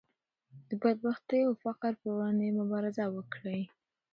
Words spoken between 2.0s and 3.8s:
پر وړاندې مبارزه وکړئ.